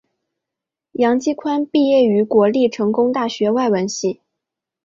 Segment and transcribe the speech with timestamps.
[0.93, 4.19] 杨基宽毕业于国立成功大学外文系。